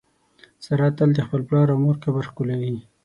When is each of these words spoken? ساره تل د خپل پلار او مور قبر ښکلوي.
ساره 0.65 0.89
تل 0.97 1.09
د 1.15 1.19
خپل 1.25 1.41
پلار 1.47 1.67
او 1.73 1.77
مور 1.83 1.95
قبر 2.03 2.23
ښکلوي. 2.29 2.73